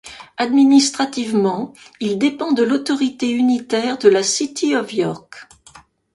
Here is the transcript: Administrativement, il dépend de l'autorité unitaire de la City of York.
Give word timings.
Administrativement, 0.37 1.73
il 1.99 2.17
dépend 2.17 2.53
de 2.53 2.63
l'autorité 2.63 3.29
unitaire 3.29 3.99
de 3.99 4.09
la 4.09 4.23
City 4.23 4.75
of 4.75 4.91
York. 4.95 5.47